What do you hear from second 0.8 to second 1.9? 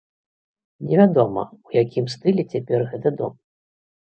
Невядома, у